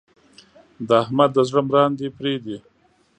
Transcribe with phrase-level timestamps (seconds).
[0.87, 2.57] د احمد د زړه مراندې پرې دي.